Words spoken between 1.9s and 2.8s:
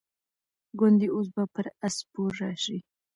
سپور راشي.